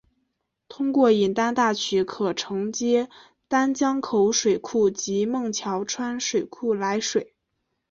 [0.67, 3.07] 通过引丹大渠可承接
[3.47, 7.35] 丹江口水库及孟桥川水库来水。